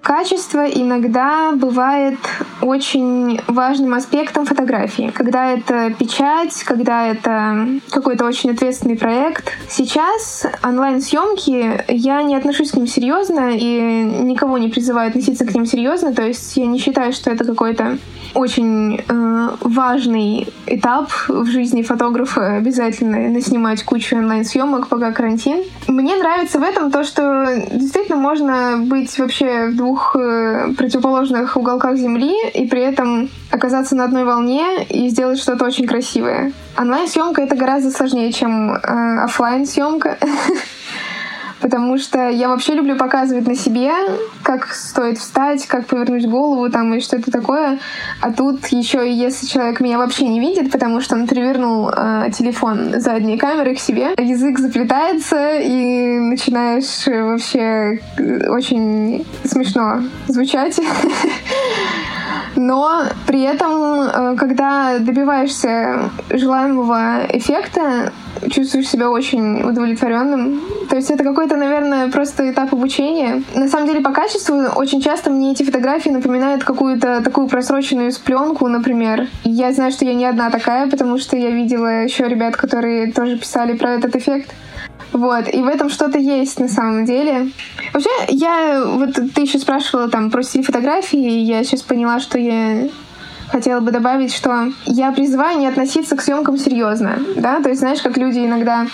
Качество 0.01 0.65
иногда 0.65 1.51
бывает 1.53 2.19
очень 2.61 3.41
важным 3.47 3.93
аспектом 3.93 4.45
фотографии. 4.45 5.11
Когда 5.13 5.51
это 5.51 5.93
печать, 5.97 6.63
когда 6.63 7.07
это 7.07 7.79
какой-то 7.89 8.25
очень 8.25 8.51
ответственный 8.51 8.97
проект. 8.97 9.51
Сейчас 9.67 10.45
онлайн-съемки, 10.63 11.83
я 11.87 12.23
не 12.23 12.35
отношусь 12.35 12.71
к 12.71 12.75
ним 12.75 12.87
серьезно 12.87 13.51
и 13.55 13.79
никого 14.23 14.57
не 14.57 14.69
призываю 14.69 15.09
относиться 15.09 15.45
к 15.45 15.53
ним 15.53 15.65
серьезно. 15.65 16.13
То 16.13 16.23
есть 16.23 16.57
я 16.57 16.65
не 16.65 16.79
считаю, 16.79 17.13
что 17.13 17.31
это 17.31 17.45
какой-то 17.45 17.97
очень 18.35 19.01
э, 19.07 19.49
важный 19.61 20.47
этап 20.67 21.09
в 21.27 21.45
жизни 21.45 21.81
фотографа 21.81 22.55
обязательно 22.57 23.39
снимать 23.41 23.83
кучу 23.83 24.15
онлайн-съемок, 24.15 24.87
пока 24.87 25.11
карантин. 25.11 25.63
Мне 25.87 26.15
нравится 26.15 26.59
в 26.59 26.63
этом 26.63 26.91
то, 26.91 27.03
что 27.03 27.45
действительно 27.71 28.17
можно 28.17 28.77
быть 28.83 29.17
вообще 29.17 29.67
в 29.67 29.75
двух 29.75 30.15
э, 30.15 30.73
противоположных 30.77 31.57
уголках 31.57 31.97
Земли 31.97 32.35
и 32.53 32.67
при 32.67 32.81
этом 32.81 33.29
оказаться 33.51 33.95
на 33.95 34.05
одной 34.05 34.25
волне 34.25 34.83
и 34.89 35.09
сделать 35.09 35.39
что-то 35.39 35.65
очень 35.65 35.87
красивое. 35.87 36.53
Онлайн-съемка 36.77 37.41
это 37.41 37.55
гораздо 37.55 37.91
сложнее, 37.91 38.31
чем 38.31 38.73
э, 38.73 39.23
офлайн-съемка. 39.23 40.17
потому 41.61 41.97
что 41.97 42.29
я 42.29 42.49
вообще 42.49 42.73
люблю 42.73 42.95
показывать 42.95 43.47
на 43.47 43.55
себе, 43.55 43.91
как 44.43 44.73
стоит 44.73 45.17
встать, 45.17 45.65
как 45.67 45.87
повернуть 45.87 46.27
голову 46.27 46.69
там 46.69 46.93
и 46.93 46.99
что-то 46.99 47.31
такое. 47.31 47.79
А 48.21 48.31
тут 48.31 48.65
еще 48.67 49.11
если 49.11 49.45
человек 49.45 49.79
меня 49.79 49.97
вообще 49.97 50.27
не 50.27 50.39
видит, 50.39 50.71
потому 50.71 51.01
что 51.01 51.15
он 51.15 51.27
перевернул 51.27 51.89
э, 51.89 52.29
телефон 52.35 52.99
задней 52.99 53.37
камеры 53.37 53.75
к 53.75 53.79
себе, 53.79 54.13
язык 54.17 54.59
заплетается 54.59 55.59
и 55.59 56.19
начинаешь 56.19 57.05
вообще 57.07 57.99
очень 58.49 59.25
смешно 59.43 60.03
звучать. 60.27 60.79
Но 62.55 63.03
при 63.27 63.41
этом, 63.41 64.01
э, 64.01 64.35
когда 64.37 64.99
добиваешься 64.99 66.09
желаемого 66.29 67.25
эффекта, 67.29 68.11
чувствуешь 68.49 68.87
себя 68.87 69.09
очень 69.09 69.61
удовлетворенным. 69.63 70.61
То 70.89 70.95
есть 70.95 71.11
это 71.11 71.23
какой-то, 71.23 71.55
наверное, 71.55 72.09
просто 72.09 72.49
этап 72.49 72.73
обучения. 72.73 73.43
На 73.53 73.67
самом 73.67 73.87
деле, 73.87 74.01
по 74.01 74.11
качеству 74.11 74.55
очень 74.75 75.01
часто 75.01 75.29
мне 75.29 75.51
эти 75.51 75.63
фотографии 75.63 76.09
напоминают 76.09 76.63
какую-то 76.63 77.21
такую 77.23 77.47
просроченную 77.47 78.11
пленку, 78.23 78.67
например. 78.67 79.27
Я 79.43 79.71
знаю, 79.73 79.91
что 79.91 80.05
я 80.05 80.13
не 80.13 80.25
одна 80.25 80.49
такая, 80.49 80.89
потому 80.89 81.17
что 81.17 81.37
я 81.37 81.51
видела 81.51 82.03
еще 82.03 82.27
ребят, 82.27 82.55
которые 82.55 83.11
тоже 83.11 83.37
писали 83.37 83.73
про 83.73 83.91
этот 83.91 84.15
эффект. 84.15 84.51
Вот, 85.19 85.53
и 85.53 85.61
в 85.61 85.67
этом 85.67 85.89
что-то 85.89 86.17
есть 86.17 86.61
на 86.61 86.69
самом 86.69 87.03
деле. 87.03 87.51
Вообще, 87.93 88.09
я, 88.29 88.85
вот 88.85 89.15
ты 89.35 89.41
еще 89.41 89.59
спрашивала 89.59 90.09
там 90.09 90.31
про 90.31 90.43
стиль 90.43 90.63
фотографии, 90.63 91.19
и 91.19 91.39
я 91.39 91.61
сейчас 91.65 91.81
поняла, 91.81 92.21
что 92.21 92.39
я 92.39 92.87
хотела 93.51 93.81
бы 93.81 93.91
добавить, 93.91 94.33
что 94.33 94.71
я 94.85 95.11
призываю 95.11 95.59
не 95.59 95.67
относиться 95.67 96.15
к 96.15 96.21
съемкам 96.21 96.57
серьезно, 96.57 97.19
да, 97.35 97.61
то 97.61 97.67
есть 97.67 97.81
знаешь, 97.81 98.01
как 98.01 98.15
люди 98.15 98.39
иногда 98.39 98.87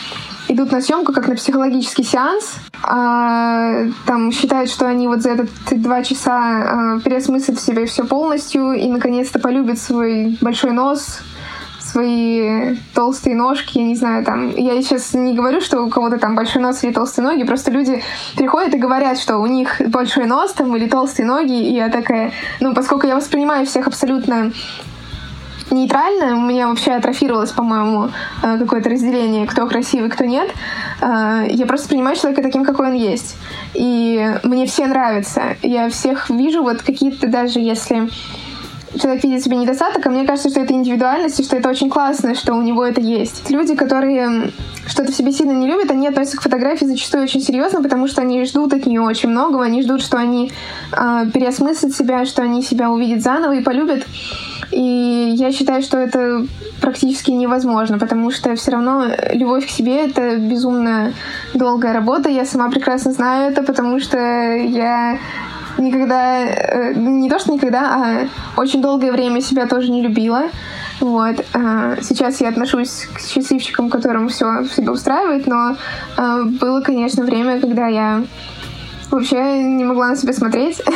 идут 0.47 0.71
на 0.71 0.81
съемку 0.81 1.13
как 1.13 1.27
на 1.27 1.35
психологический 1.35 2.03
сеанс, 2.03 2.55
а, 2.81 3.83
там 4.07 4.31
считают, 4.31 4.71
что 4.71 4.87
они 4.87 5.07
вот 5.07 5.21
за 5.21 5.31
этот 5.31 5.49
два 5.73 6.01
часа 6.01 6.37
а, 6.37 6.99
переосмыслят 7.01 7.59
в 7.59 7.63
себе 7.63 7.85
все 7.85 8.03
полностью 8.03 8.71
и 8.71 8.87
наконец-то 8.87 9.37
полюбят 9.37 9.77
свой 9.77 10.37
большой 10.41 10.71
нос, 10.71 11.19
свои 11.95 12.75
толстые 12.93 13.37
ножки, 13.37 13.77
я 13.77 13.85
не 13.85 13.95
знаю, 13.95 14.25
там, 14.25 14.49
я 14.49 14.81
сейчас 14.81 15.13
не 15.13 15.33
говорю, 15.33 15.61
что 15.61 15.81
у 15.81 15.89
кого-то 15.89 16.17
там 16.17 16.35
большой 16.35 16.61
нос 16.61 16.83
или 16.83 16.91
толстые 16.91 17.23
ноги, 17.23 17.43
просто 17.45 17.71
люди 17.71 18.03
приходят 18.35 18.73
и 18.73 18.77
говорят, 18.77 19.17
что 19.17 19.37
у 19.37 19.45
них 19.45 19.81
большой 19.87 20.25
нос 20.25 20.51
там 20.51 20.75
или 20.75 20.89
толстые 20.89 21.25
ноги, 21.25 21.53
и 21.53 21.73
я 21.73 21.87
такая, 21.87 22.33
ну, 22.59 22.73
поскольку 22.73 23.07
я 23.07 23.15
воспринимаю 23.15 23.65
всех 23.65 23.87
абсолютно 23.87 24.51
нейтрально. 25.71 26.35
У 26.35 26.41
меня 26.41 26.67
вообще 26.67 26.91
атрофировалось, 26.91 27.51
по-моему, 27.51 28.09
э, 28.43 28.57
какое-то 28.59 28.89
разделение, 28.89 29.47
кто 29.47 29.65
красивый, 29.65 30.09
кто 30.09 30.25
нет. 30.25 30.49
Э, 31.01 31.45
я 31.49 31.65
просто 31.65 31.87
принимаю 31.89 32.17
человека 32.17 32.43
таким, 32.43 32.65
какой 32.65 32.89
он 32.89 32.93
есть. 32.93 33.37
И 33.73 34.37
мне 34.43 34.67
все 34.67 34.85
нравятся. 34.85 35.55
Я 35.63 35.89
всех 35.89 36.29
вижу, 36.29 36.61
вот 36.61 36.81
какие-то 36.81 37.27
даже 37.27 37.59
если 37.59 38.09
человек 38.99 39.23
видит 39.23 39.43
себе 39.43 39.57
недостаток, 39.57 40.05
а 40.05 40.09
мне 40.09 40.25
кажется, 40.25 40.49
что 40.49 40.61
это 40.61 40.73
индивидуальность, 40.73 41.39
и 41.39 41.43
что 41.43 41.57
это 41.57 41.69
очень 41.69 41.89
классно, 41.89 42.35
что 42.35 42.53
у 42.53 42.61
него 42.61 42.85
это 42.85 43.01
есть. 43.01 43.49
Люди, 43.49 43.75
которые 43.75 44.51
что-то 44.87 45.11
в 45.11 45.15
себе 45.15 45.31
сильно 45.31 45.51
не 45.51 45.67
любят, 45.67 45.91
они 45.91 46.07
относятся 46.07 46.37
к 46.37 46.41
фотографии 46.41 46.85
зачастую 46.85 47.23
очень 47.23 47.41
серьезно, 47.41 47.81
потому 47.81 48.07
что 48.07 48.21
они 48.21 48.43
ждут 48.45 48.73
от 48.73 48.85
нее 48.85 49.01
очень 49.01 49.29
многого, 49.29 49.63
они 49.63 49.81
ждут, 49.81 50.01
что 50.01 50.17
они 50.17 50.51
э, 50.91 51.25
переосмыслят 51.33 51.93
себя, 51.93 52.25
что 52.25 52.41
они 52.41 52.61
себя 52.61 52.91
увидят 52.91 53.21
заново 53.21 53.55
и 53.55 53.63
полюбят. 53.63 54.05
И 54.71 55.33
я 55.35 55.51
считаю, 55.51 55.81
что 55.81 55.97
это 55.97 56.45
практически 56.81 57.31
невозможно, 57.31 57.97
потому 57.97 58.31
что 58.31 58.55
все 58.55 58.71
равно 58.71 59.05
любовь 59.31 59.67
к 59.67 59.69
себе— 59.69 60.05
это 60.07 60.37
безумно 60.37 61.13
долгая 61.53 61.93
работа. 61.93 62.29
Я 62.29 62.45
сама 62.45 62.69
прекрасно 62.69 63.11
знаю 63.11 63.51
это, 63.51 63.63
потому 63.63 63.99
что 63.99 64.17
я 64.17 65.17
никогда, 65.77 66.45
э, 66.45 66.93
не 66.95 67.29
то 67.29 67.39
что 67.39 67.53
никогда, 67.53 68.27
а 68.57 68.59
очень 68.59 68.81
долгое 68.81 69.11
время 69.11 69.41
себя 69.41 69.67
тоже 69.67 69.91
не 69.91 70.01
любила. 70.01 70.43
Вот. 70.99 71.45
А, 71.53 71.97
сейчас 72.01 72.41
я 72.41 72.49
отношусь 72.49 73.07
к 73.13 73.19
счастливчикам, 73.19 73.89
которым 73.89 74.29
все 74.29 74.65
себя 74.65 74.91
устраивает, 74.91 75.47
но 75.47 75.75
а, 76.17 76.43
было, 76.43 76.81
конечно, 76.81 77.23
время, 77.23 77.59
когда 77.59 77.87
я 77.87 78.23
вообще 79.11 79.63
не 79.63 79.83
могла 79.83 80.09
на 80.09 80.15
себя 80.15 80.33
смотреть. 80.33 80.81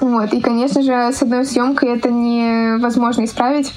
Вот. 0.00 0.32
И, 0.32 0.40
конечно 0.40 0.80
же, 0.80 0.92
с 0.92 1.22
одной 1.22 1.44
съемкой 1.44 1.88
это 1.88 2.08
невозможно 2.08 3.24
исправить. 3.24 3.72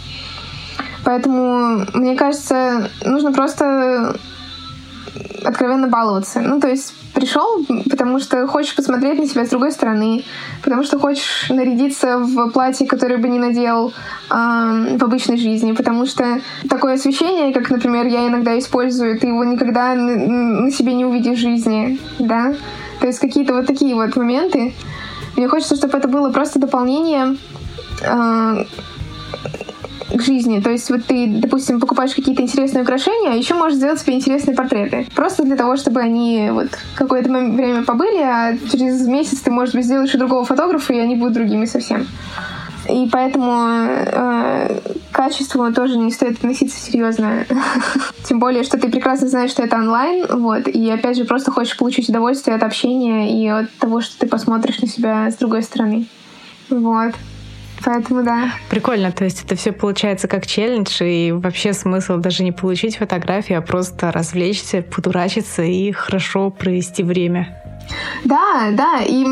Поэтому, 1.03 1.83
мне 1.95 2.15
кажется, 2.15 2.91
нужно 3.03 3.33
просто 3.33 4.15
откровенно 5.43 5.87
баловаться. 5.87 6.39
Ну, 6.41 6.59
то 6.59 6.67
есть 6.67 6.93
пришел, 7.13 7.65
потому 7.89 8.19
что 8.19 8.47
хочешь 8.47 8.75
посмотреть 8.75 9.19
на 9.19 9.27
себя 9.27 9.45
с 9.45 9.49
другой 9.49 9.71
стороны, 9.71 10.23
потому 10.63 10.83
что 10.83 10.99
хочешь 10.99 11.49
нарядиться 11.49 12.17
в 12.17 12.49
платье, 12.51 12.87
которое 12.87 13.17
бы 13.17 13.27
не 13.27 13.39
надел 13.39 13.89
э, 13.89 14.33
в 14.97 15.03
обычной 15.03 15.37
жизни, 15.37 15.73
потому 15.73 16.05
что 16.05 16.41
такое 16.69 16.95
освещение, 16.95 17.53
как, 17.53 17.69
например, 17.69 18.05
я 18.07 18.27
иногда 18.27 18.57
использую, 18.57 19.19
ты 19.19 19.27
его 19.27 19.43
никогда 19.43 19.93
на, 19.93 20.15
на 20.15 20.71
себе 20.71 20.93
не 20.93 21.05
увидишь 21.05 21.39
в 21.39 21.41
жизни, 21.41 21.99
да? 22.19 22.53
То 22.99 23.07
есть 23.07 23.19
какие-то 23.19 23.53
вот 23.53 23.67
такие 23.67 23.95
вот 23.95 24.15
моменты. 24.15 24.73
Мне 25.35 25.47
хочется, 25.47 25.75
чтобы 25.75 25.97
это 25.97 26.07
было 26.07 26.31
просто 26.31 26.59
дополнение 26.59 27.37
э, 28.01 28.65
к 30.21 30.25
жизни. 30.25 30.59
То 30.59 30.69
есть 30.69 30.89
вот 30.89 31.05
ты, 31.05 31.27
допустим, 31.27 31.79
покупаешь 31.79 32.13
какие-то 32.13 32.41
интересные 32.41 32.83
украшения, 32.83 33.31
а 33.31 33.35
еще 33.35 33.55
можешь 33.55 33.77
сделать 33.77 33.99
себе 33.99 34.15
интересные 34.15 34.55
портреты. 34.55 35.07
Просто 35.15 35.43
для 35.43 35.55
того, 35.55 35.75
чтобы 35.75 35.99
они 35.99 36.49
вот 36.51 36.69
какое-то 36.95 37.29
время 37.29 37.83
побыли, 37.83 38.21
а 38.21 38.57
через 38.71 39.05
месяц 39.07 39.39
ты, 39.39 39.51
может 39.51 39.75
быть, 39.75 39.85
сделаешь 39.85 40.13
и 40.13 40.17
другого 40.17 40.45
фотографа, 40.45 40.93
и 40.93 40.99
они 40.99 41.15
будут 41.15 41.33
другими 41.33 41.65
совсем. 41.65 42.07
И 42.89 43.07
поэтому 43.11 43.85
э, 43.87 44.79
качеству 45.11 45.71
тоже 45.71 45.97
не 45.97 46.11
стоит 46.11 46.37
относиться 46.37 46.79
серьезно. 46.79 47.45
Тем 48.27 48.39
более, 48.39 48.63
что 48.63 48.79
ты 48.79 48.89
прекрасно 48.89 49.27
знаешь, 49.27 49.51
что 49.51 49.63
это 49.63 49.77
онлайн, 49.77 50.25
вот, 50.29 50.67
и 50.67 50.89
опять 50.89 51.17
же 51.17 51.25
просто 51.25 51.51
хочешь 51.51 51.77
получить 51.77 52.09
удовольствие 52.09 52.55
от 52.55 52.63
общения 52.63 53.39
и 53.39 53.47
от 53.47 53.71
того, 53.77 54.01
что 54.01 54.19
ты 54.19 54.27
посмотришь 54.27 54.79
на 54.81 54.87
себя 54.87 55.29
с 55.29 55.35
другой 55.35 55.63
стороны. 55.63 56.07
Вот. 56.69 57.13
Поэтому 57.83 58.23
да. 58.23 58.51
Прикольно, 58.69 59.11
то 59.11 59.23
есть 59.23 59.43
это 59.43 59.55
все 59.55 59.71
получается 59.71 60.27
как 60.27 60.45
челлендж, 60.45 61.01
и 61.01 61.31
вообще 61.31 61.73
смысл 61.73 62.17
даже 62.17 62.43
не 62.43 62.51
получить 62.51 62.97
фотографию, 62.97 63.59
а 63.59 63.61
просто 63.61 64.11
развлечься, 64.11 64.81
подурачиться 64.83 65.63
и 65.63 65.91
хорошо 65.91 66.49
провести 66.49 67.03
время. 67.03 67.57
Да, 68.23 68.69
да, 68.71 69.01
и 69.05 69.25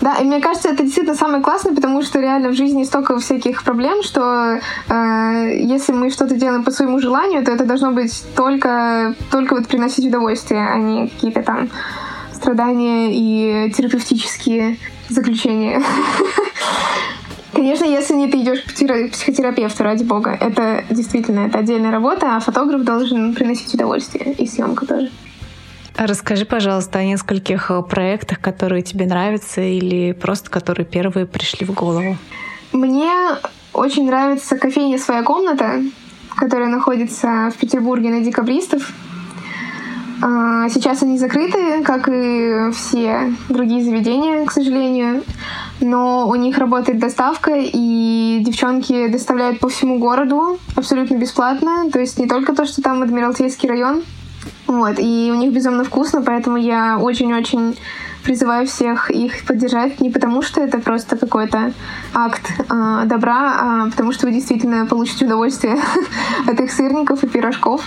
да, 0.00 0.16
и 0.16 0.24
мне 0.24 0.40
кажется, 0.40 0.70
это 0.70 0.82
действительно 0.82 1.14
самое 1.14 1.42
классное, 1.42 1.74
потому 1.74 2.02
что 2.02 2.20
реально 2.20 2.48
в 2.48 2.54
жизни 2.54 2.84
столько 2.84 3.18
всяких 3.18 3.62
проблем, 3.62 4.02
что 4.02 4.58
э, 4.88 5.60
если 5.60 5.92
мы 5.92 6.10
что-то 6.10 6.36
делаем 6.36 6.64
по 6.64 6.70
своему 6.70 7.00
желанию, 7.00 7.44
то 7.44 7.52
это 7.52 7.66
должно 7.66 7.92
быть 7.92 8.24
только, 8.34 9.14
только 9.30 9.54
вот 9.54 9.68
приносить 9.68 10.06
удовольствие, 10.06 10.66
а 10.66 10.78
не 10.78 11.08
какие-то 11.08 11.42
там 11.42 11.68
страдания 12.32 13.10
и 13.12 13.70
терапевтические 13.72 14.78
заключения. 15.10 15.82
Конечно, 17.52 17.84
если 17.84 18.14
не 18.14 18.30
ты 18.30 18.40
идешь 18.40 18.62
к 18.62 18.72
психотерапевту, 19.12 19.82
ради 19.82 20.04
бога, 20.04 20.30
это 20.30 20.84
действительно 20.88 21.40
это 21.40 21.58
отдельная 21.58 21.90
работа, 21.90 22.36
а 22.36 22.40
фотограф 22.40 22.84
должен 22.84 23.34
приносить 23.34 23.74
удовольствие 23.74 24.32
и 24.32 24.46
съемка 24.46 24.86
тоже. 24.86 25.10
А 25.96 26.06
расскажи, 26.06 26.46
пожалуйста, 26.46 27.00
о 27.00 27.04
нескольких 27.04 27.70
э, 27.70 27.82
проектах, 27.82 28.40
которые 28.40 28.82
тебе 28.82 29.06
нравятся 29.06 29.60
или 29.60 30.12
просто 30.12 30.48
которые 30.48 30.86
первые 30.86 31.26
пришли 31.26 31.66
в 31.66 31.74
голову. 31.74 32.16
Мне 32.72 33.12
очень 33.74 34.06
нравится 34.06 34.56
кофейня 34.56 34.98
«Своя 34.98 35.22
комната», 35.22 35.82
которая 36.36 36.68
находится 36.68 37.52
в 37.54 37.58
Петербурге 37.58 38.10
на 38.10 38.20
Декабристов. 38.20 38.92
А, 40.22 40.68
сейчас 40.68 41.02
они 41.02 41.18
закрыты, 41.18 41.82
как 41.82 42.08
и 42.08 42.70
все 42.72 43.32
другие 43.48 43.82
заведения, 43.82 44.44
к 44.44 44.52
сожалению. 44.52 45.22
Но 45.80 46.28
у 46.28 46.34
них 46.34 46.58
работает 46.58 46.98
доставка, 46.98 47.52
и 47.56 48.42
девчонки 48.44 49.08
доставляют 49.08 49.60
по 49.60 49.68
всему 49.68 49.98
городу 49.98 50.58
абсолютно 50.76 51.16
бесплатно. 51.16 51.90
То 51.90 52.00
есть 52.00 52.18
не 52.18 52.28
только 52.28 52.54
то, 52.54 52.66
что 52.66 52.82
там 52.82 53.02
Адмиралтейский 53.02 53.68
район. 53.68 54.02
Вот, 54.66 54.98
и 54.98 55.30
у 55.32 55.34
них 55.34 55.52
безумно 55.52 55.84
вкусно, 55.84 56.22
поэтому 56.22 56.56
я 56.56 56.98
очень-очень 56.98 57.76
призываю 58.22 58.66
всех 58.66 59.10
их 59.10 59.44
поддержать 59.44 60.00
не 60.00 60.10
потому, 60.10 60.42
что 60.42 60.60
это 60.60 60.78
просто 60.78 61.16
какой-то 61.16 61.72
акт 62.14 62.42
э, 62.58 63.02
добра, 63.06 63.56
а 63.58 63.90
потому 63.90 64.12
что 64.12 64.26
вы 64.26 64.32
действительно 64.32 64.86
получите 64.86 65.24
удовольствие 65.24 65.76
от 66.46 66.60
их 66.60 66.70
сырников 66.70 67.24
и 67.24 67.28
пирожков 67.28 67.82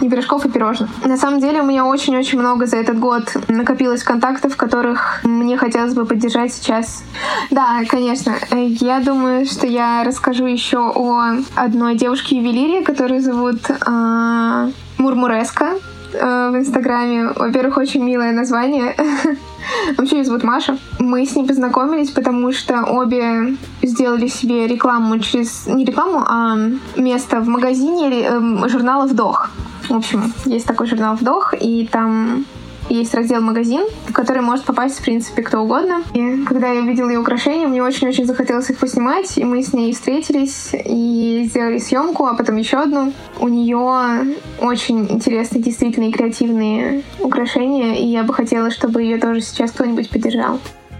не 0.00 0.08
пирожков, 0.08 0.44
а 0.44 0.48
пирожных. 0.48 0.90
На 1.04 1.16
самом 1.16 1.40
деле 1.40 1.62
у 1.62 1.64
меня 1.64 1.84
очень-очень 1.84 2.38
много 2.38 2.66
за 2.66 2.76
этот 2.76 2.98
год 2.98 3.24
накопилось 3.48 4.02
контактов, 4.02 4.56
которых 4.56 5.20
мне 5.24 5.56
хотелось 5.56 5.94
бы 5.94 6.04
поддержать 6.04 6.52
сейчас. 6.52 7.04
Да, 7.50 7.82
конечно. 7.88 8.34
Я 8.50 9.00
думаю, 9.00 9.46
что 9.46 9.66
я 9.66 10.04
расскажу 10.04 10.46
еще 10.46 10.78
о 10.94 11.36
одной 11.54 11.96
девушке-ювелире, 11.96 12.82
которую 12.82 13.20
зовут 13.20 13.60
э, 13.70 14.70
Мурмуреска 14.98 15.74
э, 16.12 16.50
в 16.50 16.56
Инстаграме. 16.56 17.28
Во-первых, 17.34 17.76
очень 17.76 18.04
милое 18.04 18.32
название. 18.32 18.94
Вообще 19.96 20.18
ее 20.18 20.24
зовут 20.24 20.42
Маша. 20.42 20.78
Мы 20.98 21.26
с 21.26 21.34
ней 21.36 21.46
познакомились, 21.46 22.10
потому 22.10 22.52
что 22.52 22.84
обе 22.84 23.56
сделали 23.82 24.26
себе 24.26 24.66
рекламу 24.66 25.18
через... 25.18 25.66
Не 25.66 25.84
рекламу, 25.84 26.24
а 26.26 26.56
место 26.96 27.40
в 27.40 27.48
магазине 27.48 28.10
э, 28.10 28.68
журнала 28.68 29.06
«Вдох». 29.06 29.50
В 29.88 29.94
общем, 29.94 30.32
есть 30.44 30.66
такой 30.66 30.86
журнал 30.86 31.16
«Вдох», 31.16 31.54
и 31.58 31.88
там 31.90 32.46
есть 32.88 33.14
раздел 33.14 33.40
«Магазин», 33.40 33.82
в 34.08 34.12
который 34.12 34.42
может 34.42 34.64
попасть, 34.64 34.98
в 34.98 35.02
принципе, 35.02 35.42
кто 35.42 35.60
угодно. 35.60 36.02
И 36.14 36.44
когда 36.44 36.70
я 36.70 36.80
увидела 36.80 37.08
ее 37.08 37.20
украшения, 37.20 37.66
мне 37.66 37.82
очень-очень 37.82 38.26
захотелось 38.26 38.70
их 38.70 38.78
поснимать, 38.78 39.38
и 39.38 39.44
мы 39.44 39.62
с 39.62 39.72
ней 39.72 39.92
встретились 39.92 40.70
и 40.72 41.44
сделали 41.48 41.78
съемку, 41.78 42.26
а 42.26 42.34
потом 42.34 42.56
еще 42.56 42.78
одну. 42.78 43.12
У 43.38 43.48
нее 43.48 44.36
очень 44.60 45.10
интересные, 45.10 45.62
действительно, 45.62 46.08
и 46.08 46.12
креативные 46.12 47.02
украшения, 47.20 47.94
и 47.94 48.06
я 48.06 48.24
бы 48.24 48.34
хотела, 48.34 48.70
чтобы 48.70 49.02
ее 49.02 49.18
тоже 49.18 49.40
сейчас 49.40 49.70
кто-нибудь 49.72 50.10
поддержал. 50.10 50.58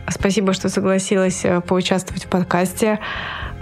Спасибо, 0.09 0.53
что 0.53 0.69
согласилась 0.69 1.45
э, 1.45 1.61
поучаствовать 1.61 2.25
в 2.25 2.29
подкасте. 2.29 2.99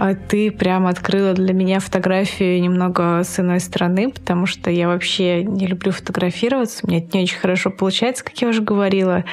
А 0.03 0.15
ты 0.15 0.49
прямо 0.49 0.89
открыла 0.89 1.33
для 1.33 1.53
меня 1.53 1.79
фотографию 1.79 2.59
немного 2.59 3.21
с 3.23 3.39
иной 3.39 3.59
стороны, 3.59 4.09
потому 4.09 4.47
что 4.47 4.71
я 4.71 4.87
вообще 4.87 5.43
не 5.43 5.67
люблю 5.67 5.91
фотографироваться. 5.91 6.79
У 6.83 6.89
меня 6.89 6.97
это 6.97 7.15
не 7.15 7.25
очень 7.25 7.37
хорошо 7.37 7.69
получается, 7.69 8.23
как 8.23 8.35
я 8.41 8.47
уже 8.47 8.63
говорила 8.63 9.25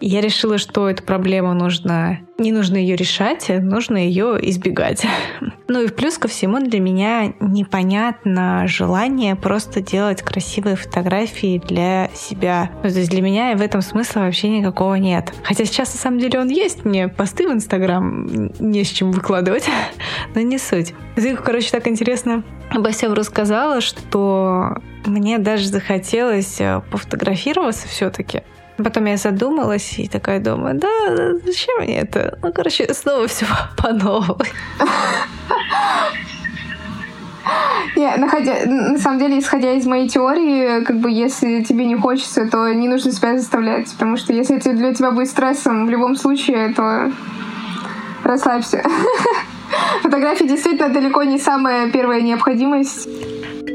я 0.00 0.20
решила, 0.20 0.58
что 0.58 0.88
эту 0.88 1.02
проблему 1.02 1.54
нужно... 1.54 2.20
Не 2.38 2.52
нужно 2.52 2.76
ее 2.76 2.96
решать, 2.96 3.50
а 3.50 3.60
нужно 3.60 3.96
ее 3.96 4.38
избегать. 4.50 5.06
Ну 5.72 5.82
и 5.82 5.88
плюс 5.88 6.18
ко 6.18 6.26
всему 6.26 6.58
для 6.58 6.80
меня 6.80 7.32
непонятно 7.38 8.66
желание 8.66 9.36
просто 9.36 9.80
делать 9.80 10.20
красивые 10.20 10.74
фотографии 10.74 11.62
для 11.64 12.10
себя. 12.12 12.72
Ну, 12.82 12.90
то 12.90 12.98
есть 12.98 13.08
для 13.08 13.22
меня 13.22 13.56
в 13.56 13.62
этом 13.62 13.80
смысла 13.80 14.22
вообще 14.22 14.48
никакого 14.48 14.96
нет. 14.96 15.32
Хотя 15.44 15.64
сейчас 15.64 15.94
на 15.94 16.00
самом 16.00 16.18
деле 16.18 16.40
он 16.40 16.48
есть, 16.48 16.84
мне 16.84 17.06
посты 17.06 17.46
в 17.48 17.52
Инстаграм 17.52 18.50
не 18.58 18.82
с 18.82 18.88
чем 18.88 19.12
выкладывать, 19.12 19.70
но 20.34 20.40
не 20.40 20.58
суть. 20.58 20.92
Ты, 21.14 21.36
короче, 21.36 21.70
так 21.70 21.86
интересно 21.86 22.42
обо 22.70 22.90
всем 22.90 23.12
рассказала, 23.12 23.80
что 23.80 24.76
мне 25.04 25.38
даже 25.38 25.66
захотелось 25.66 26.60
э, 26.60 26.80
пофотографироваться 26.90 27.86
все-таки. 27.88 28.42
Потом 28.82 29.04
я 29.06 29.16
задумалась 29.16 29.98
и 29.98 30.08
такая 30.08 30.40
думаю, 30.40 30.74
да, 30.78 31.34
зачем 31.44 31.80
мне 31.80 32.00
это? 32.00 32.38
Ну, 32.42 32.52
короче, 32.52 32.92
снова 32.94 33.26
все 33.26 33.46
по 33.76 33.92
новой. 33.92 34.48
Не, 37.96 38.16
находя, 38.16 38.54
на 38.66 38.98
самом 38.98 39.18
деле, 39.18 39.38
исходя 39.38 39.72
из 39.72 39.86
моей 39.86 40.08
теории, 40.08 40.84
как 40.84 41.00
бы 41.00 41.10
если 41.10 41.62
тебе 41.62 41.84
не 41.84 41.96
хочется, 41.96 42.46
то 42.46 42.72
не 42.72 42.88
нужно 42.88 43.12
себя 43.12 43.36
заставлять, 43.36 43.92
потому 43.92 44.16
что 44.16 44.32
если 44.32 44.56
это 44.56 44.72
для 44.72 44.94
тебя 44.94 45.10
будет 45.10 45.28
стрессом 45.28 45.86
в 45.86 45.90
любом 45.90 46.16
случае, 46.16 46.72
то 46.72 47.12
расслабься. 48.24 48.82
Фотографии 50.02 50.44
действительно 50.44 50.88
далеко 50.88 51.24
не 51.24 51.38
самая 51.38 51.90
первая 51.90 52.20
необходимость. 52.22 53.08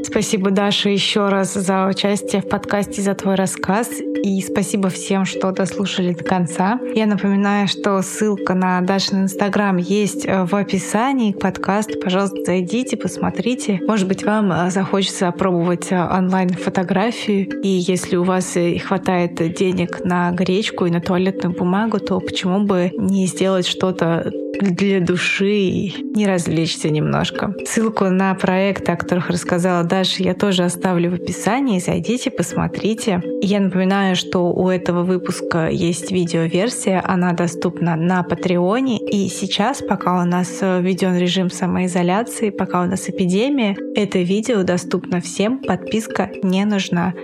Спасибо, 0.04 0.50
Даша, 0.50 0.88
еще 0.88 1.28
раз 1.28 1.54
за 1.54 1.86
участие 1.86 2.42
в 2.42 2.48
подкасте, 2.48 3.02
за 3.02 3.14
твой 3.14 3.34
рассказ. 3.34 3.88
И 4.22 4.40
спасибо 4.40 4.88
всем, 4.88 5.24
что 5.24 5.52
дослушали 5.52 6.12
до 6.12 6.24
конца. 6.24 6.80
Я 6.94 7.06
напоминаю, 7.06 7.68
что 7.68 8.02
ссылка 8.02 8.54
на 8.54 8.80
Дашин 8.80 9.24
Инстаграм 9.24 9.76
есть 9.76 10.26
э, 10.26 10.44
в 10.44 10.54
описании 10.54 11.32
к 11.32 11.38
подкасту. 11.38 11.98
Пожалуйста, 12.00 12.36
зайдите, 12.44 12.96
посмотрите. 12.96 13.80
Может 13.86 14.08
быть, 14.08 14.24
вам 14.24 14.50
э, 14.52 14.70
захочется 14.70 15.28
опробовать 15.28 15.92
э, 15.92 15.96
онлайн-фотографию. 15.96 17.60
И 17.62 17.68
если 17.68 18.16
у 18.16 18.24
вас 18.24 18.56
хватает 18.84 19.34
денег 19.54 20.04
на 20.04 20.32
гречку 20.32 20.86
и 20.86 20.90
на 20.90 21.00
туалетную 21.00 21.54
бумагу, 21.54 22.00
то 22.00 22.18
почему 22.18 22.60
бы 22.60 22.90
не 22.96 23.26
сделать 23.26 23.66
что-то 23.66 24.32
для 24.60 25.00
души 25.00 25.92
не 26.14 26.26
развлечься 26.26 26.88
немножко. 26.88 27.54
Ссылку 27.66 28.06
на 28.06 28.34
проекты, 28.34 28.92
о 28.92 28.96
которых 28.96 29.30
рассказала 29.30 29.84
Даша, 29.84 30.22
я 30.22 30.34
тоже 30.34 30.64
оставлю 30.64 31.10
в 31.10 31.14
описании. 31.14 31.78
Зайдите, 31.78 32.30
посмотрите. 32.30 33.22
Я 33.42 33.60
напоминаю, 33.60 34.16
что 34.16 34.52
у 34.52 34.68
этого 34.68 35.02
выпуска 35.02 35.68
есть 35.68 36.10
видеоверсия. 36.10 37.02
Она 37.06 37.32
доступна 37.32 37.96
на 37.96 38.22
Патреоне. 38.22 38.98
И 38.98 39.28
сейчас, 39.28 39.82
пока 39.82 40.20
у 40.20 40.24
нас 40.24 40.60
введен 40.60 41.16
режим 41.16 41.50
самоизоляции, 41.50 42.50
пока 42.50 42.82
у 42.82 42.86
нас 42.86 43.08
эпидемия, 43.08 43.76
это 43.94 44.18
видео 44.18 44.62
доступно 44.62 45.20
всем. 45.20 45.58
Подписка 45.58 46.30
не 46.42 46.64
нужна. 46.64 47.14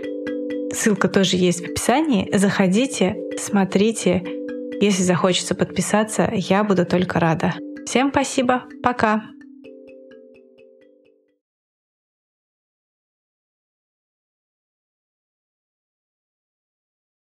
Ссылка 0.73 1.09
тоже 1.09 1.37
есть 1.37 1.61
в 1.61 1.71
описании. 1.71 2.31
Заходите, 2.35 3.17
смотрите, 3.39 4.23
если 4.85 5.03
захочется 5.03 5.55
подписаться, 5.55 6.31
я 6.33 6.65
буду 6.65 6.85
только 6.85 7.21
рада. 7.21 7.55
Всем 7.87 8.11
спасибо. 8.11 8.65
Пока. 8.83 9.25